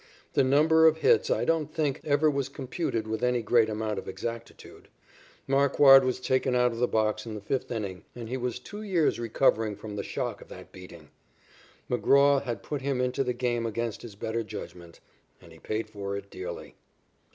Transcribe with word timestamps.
The 0.33 0.43
number 0.43 0.87
of 0.87 0.97
hits, 0.97 1.29
I 1.29 1.45
don't 1.45 1.71
think, 1.71 2.01
ever 2.03 2.27
was 2.27 2.49
computed 2.49 3.05
with 3.05 3.23
any 3.23 3.43
great 3.43 3.69
amount 3.69 3.99
of 3.99 4.07
exactitude. 4.07 4.87
Marquard 5.45 6.03
was 6.03 6.19
taken 6.19 6.55
out 6.55 6.71
of 6.71 6.79
the 6.79 6.87
box 6.87 7.23
in 7.27 7.35
the 7.35 7.39
fifth 7.39 7.69
inning, 7.69 8.03
and 8.15 8.27
he 8.27 8.35
was 8.35 8.57
two 8.57 8.81
years 8.81 9.19
recovering 9.19 9.75
from 9.75 9.95
the 9.97 10.03
shock 10.03 10.41
of 10.41 10.47
that 10.49 10.71
beating. 10.71 11.09
McGraw 11.87 12.41
had 12.41 12.63
put 12.63 12.81
him 12.81 12.99
into 12.99 13.23
the 13.23 13.33
game 13.33 13.67
against 13.67 14.01
his 14.01 14.15
better 14.15 14.41
judgment, 14.41 14.99
and 15.39 15.51
he 15.51 15.59
paid 15.59 15.87
for 15.87 16.17
it 16.17 16.31
dearly. 16.31 16.73